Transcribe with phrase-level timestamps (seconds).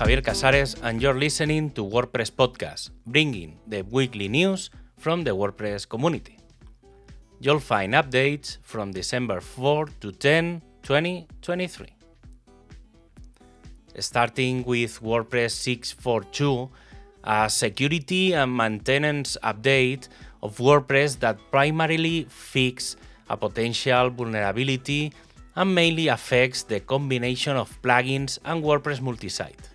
[0.00, 5.86] Javier Casares, and you're listening to WordPress Podcast, bringing the weekly news from the WordPress
[5.86, 6.38] community.
[7.38, 11.86] You'll find updates from December 4 to 10, 2023.
[13.98, 16.70] Starting with WordPress 6.4.2,
[17.24, 20.08] a security and maintenance update
[20.42, 22.96] of WordPress that primarily fixes
[23.28, 25.12] a potential vulnerability
[25.56, 29.68] and mainly affects the combination of plugins and WordPress multisite.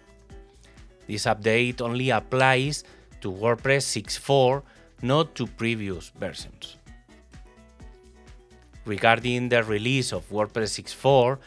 [1.08, 2.84] This update only applies
[3.22, 4.64] to WordPress 6.4,
[5.02, 6.78] not to previous versions.
[8.86, 11.38] Regarding the release of WordPress 6.4,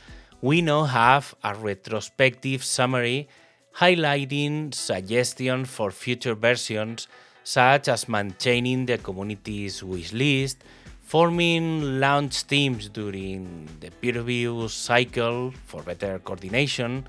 [0.40, 3.28] we now have a retrospective summary
[3.76, 7.06] highlighting suggestions for future versions,
[7.44, 10.56] such as maintaining the community's wishlist,
[11.00, 17.06] forming launch teams during the peer review cycle for better coordination,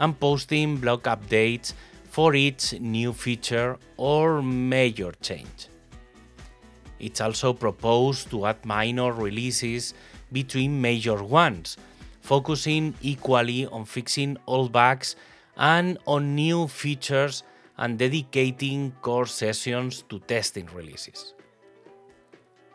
[0.00, 1.72] and posting blog updates
[2.10, 5.68] for each new feature or major change.
[6.98, 9.94] It's also proposed to add minor releases
[10.32, 11.76] between major ones,
[12.20, 15.16] focusing equally on fixing old bugs
[15.56, 17.42] and on new features
[17.78, 21.34] and dedicating core sessions to testing releases.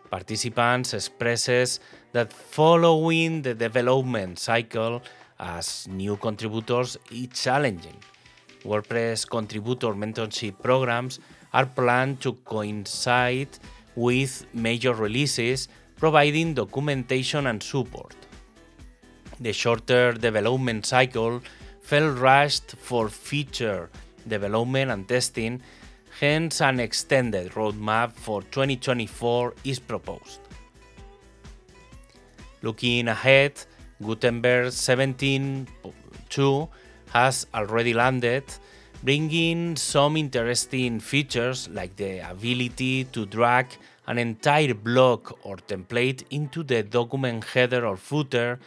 [0.09, 1.79] Participants expresses
[2.11, 5.01] that following the development cycle
[5.43, 7.97] as new contributors is challenging.
[8.63, 11.19] WordPress contributor mentorship programs
[11.53, 13.49] are planned to coincide
[13.95, 18.15] with major releases, providing documentation and support.
[19.39, 21.41] The shorter development cycle
[21.81, 23.89] felt rushed for feature
[24.27, 25.61] development and testing,
[26.19, 30.39] hence an extended roadmap for 2024 is proposed.
[32.61, 33.61] Looking ahead,
[34.03, 36.69] Gutenberg 17.2
[37.11, 38.43] has already landed,
[39.01, 43.67] bringing some interesting features like the ability to drag
[44.07, 48.59] an entire block or template into the document header or footer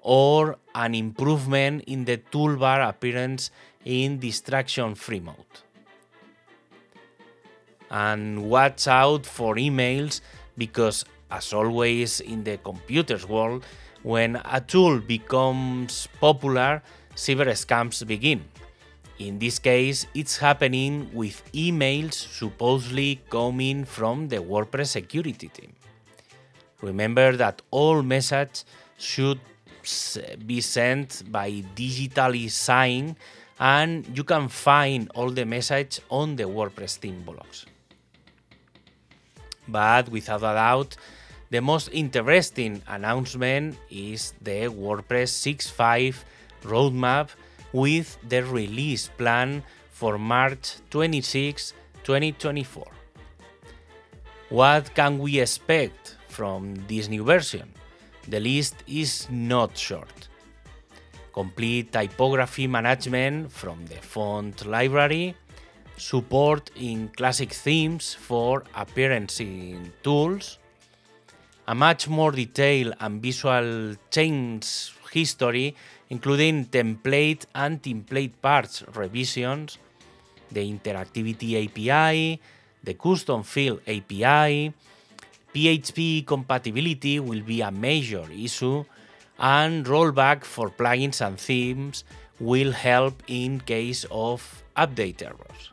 [0.00, 3.50] or an improvement in the toolbar appearance
[3.84, 5.36] in distraction free mode.
[7.90, 10.20] And watch out for emails
[10.56, 13.64] because, as always in the computer's world,
[14.02, 16.82] when a tool becomes popular,
[17.14, 18.44] cyber scams begin.
[19.18, 25.72] In this case, it's happening with emails supposedly coming from the WordPress security team.
[26.80, 28.64] Remember that all messages
[28.96, 29.40] should
[30.46, 33.16] be sent by digitally signed
[33.58, 37.64] and you can find all the messages on the WordPress team blogs.
[39.66, 40.96] But without a doubt,
[41.50, 46.16] the most interesting announcement is the WordPress 6.5
[46.62, 47.30] roadmap
[47.72, 51.72] with the release plan for March 26,
[52.04, 52.86] 2024.
[54.50, 57.72] What can we expect from this new version?
[58.28, 60.28] The list is not short.
[61.32, 65.34] Complete typography management from the font library,
[65.96, 69.40] support in classic themes for appearance
[70.02, 70.58] tools,
[71.68, 75.76] a much more detailed and visual change history,
[76.08, 79.76] including template and template parts revisions,
[80.50, 82.40] the interactivity API,
[82.82, 84.72] the custom field API,
[85.54, 88.82] PHP compatibility will be a major issue,
[89.38, 92.04] and rollback for plugins and themes
[92.40, 95.70] will help in case of update errors.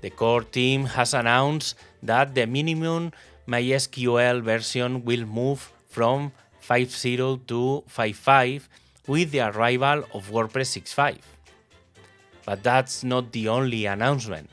[0.00, 3.12] The core team has announced that the minimum
[3.46, 6.32] MySQL version will move from
[6.62, 8.68] 5.0 to 5.5
[9.06, 11.18] with the arrival of WordPress 6.5.
[12.44, 14.48] But that's not the only announcement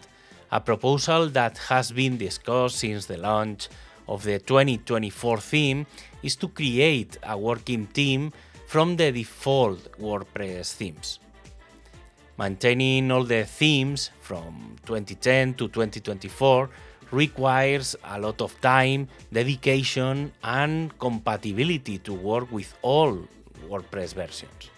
[0.51, 3.69] a proposal that has been discussed since the launch
[4.07, 5.85] of the 2024 theme
[6.23, 8.34] is to create a working team
[8.67, 11.19] from the default WordPress themes.
[12.37, 16.69] Maintaining all the themes from 2010 to 2024
[17.11, 23.17] requires a lot of time, dedication, and compatibility to work with all
[23.67, 24.70] WordPress versions.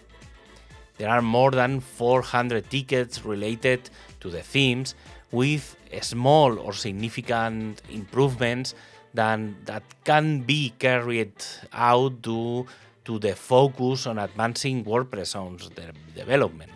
[0.97, 3.89] There are more than 400 tickets related
[4.19, 4.95] to the themes,
[5.31, 8.75] with small or significant improvements
[9.13, 11.33] than that can be carried
[11.73, 12.65] out due
[13.05, 15.57] to the focus on advancing WordPress on
[16.15, 16.71] development.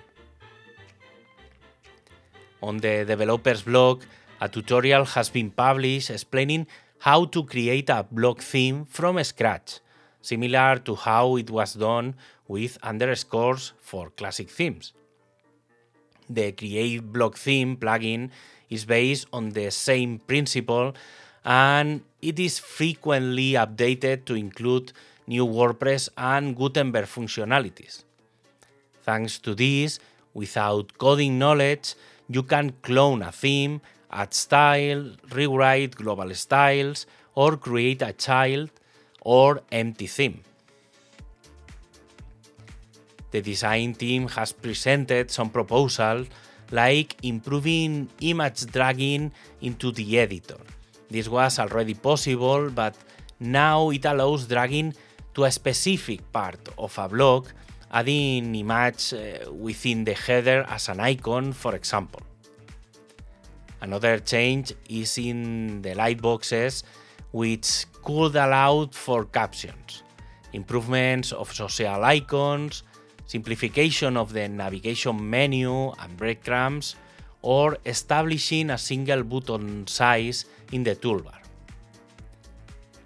[2.63, 4.03] On the developers blog,
[4.41, 6.67] a tutorial has been published explaining
[6.99, 9.79] how to create a block theme from scratch,
[10.21, 12.15] similar to how it was done
[12.47, 14.93] with underscores for classic themes.
[16.29, 18.31] The Create Block Theme plugin
[18.69, 20.95] is based on the same principle
[21.43, 24.91] and it is frequently updated to include
[25.27, 28.03] new WordPress and Gutenberg functionalities.
[29.03, 29.99] Thanks to this,
[30.33, 31.93] without coding knowledge,
[32.27, 33.81] you can clone a theme,
[34.15, 38.71] add style, rewrite global styles, or create a child
[39.21, 40.39] or empty theme.
[43.31, 46.27] The design team has presented some proposals
[46.71, 49.31] like improving image dragging
[49.61, 50.57] into the editor.
[51.09, 52.95] This was already possible, but
[53.39, 54.93] now it allows dragging
[55.33, 57.53] to a specific part of a block,
[57.91, 62.21] adding image uh, within the header as an icon, for example.
[63.85, 66.81] Another change is in the lightboxes,
[67.31, 70.01] which could allow for captions,
[70.53, 72.81] improvements of social icons,
[73.27, 76.95] simplification of the navigation menu and breadcrumbs,
[77.43, 81.41] or establishing a single button size in the toolbar.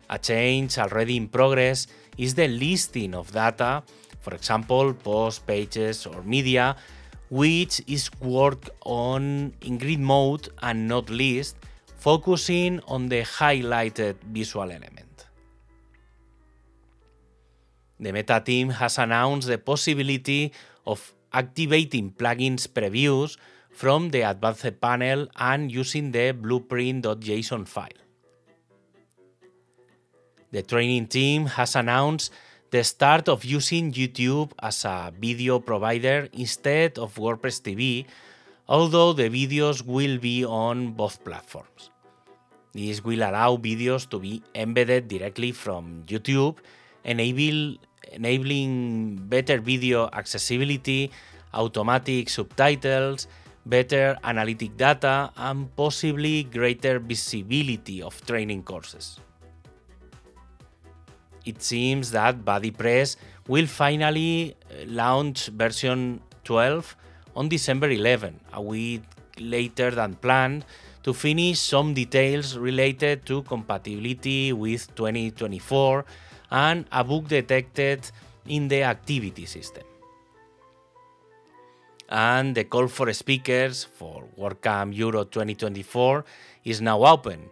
[0.09, 1.87] A change already in progress
[2.17, 3.83] is the listing of data,
[4.21, 6.77] for example, posts, pages, or media,
[7.29, 11.57] which is worked on in grid mode and not list,
[11.97, 15.27] focusing on the highlighted visual element.
[17.99, 20.53] The Meta team has announced the possibility
[20.87, 23.37] of activating plugins previews
[23.71, 27.89] from the advanced panel and using the blueprint.json file.
[30.51, 32.31] The training team has announced
[32.71, 38.05] the start of using YouTube as a video provider instead of WordPress TV,
[38.67, 41.89] although the videos will be on both platforms.
[42.73, 46.57] This will allow videos to be embedded directly from YouTube,
[47.03, 47.77] enable,
[48.13, 51.09] enabling better video accessibility,
[51.55, 53.25] automatic subtitles,
[53.65, 59.19] better analytic data, and possibly greater visibility of training courses
[61.49, 63.15] it seems that BuddyPress
[63.47, 66.95] will finally uh, launch version 12
[67.35, 69.01] on December 11, a week
[69.39, 70.65] later than planned,
[71.03, 76.05] to finish some details related to compatibility with 2024
[76.51, 78.11] and a bug detected
[78.47, 79.83] in the activity system.
[82.09, 86.25] And the call for speakers for WordCamp Euro 2024
[86.65, 87.49] is now open,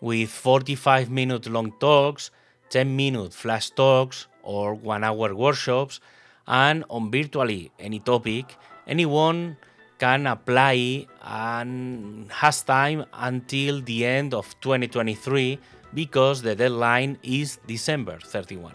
[0.00, 2.30] with 45 minute long talks
[2.70, 6.00] 10 minute flash talks or one hour workshops,
[6.46, 9.56] and on virtually any topic, anyone
[9.98, 15.58] can apply and has time until the end of 2023
[15.94, 18.74] because the deadline is December 31.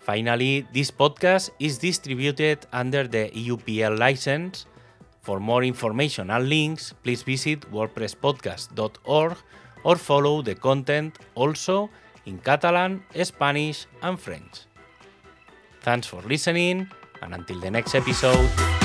[0.00, 4.66] Finally, this podcast is distributed under the EUPL license.
[5.20, 9.36] For more information and links, please visit wordpresspodcast.org
[9.86, 11.88] or follow the content also
[12.26, 14.66] in Catalan, Spanish, and French.
[15.82, 16.88] Thanks for listening,
[17.22, 18.75] and until the next episode.